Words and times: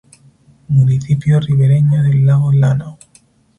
Municipio 0.69 1.39
ribereño 1.39 2.01
del 2.01 2.25
lago 2.25 2.51
Lánao. 2.51 2.97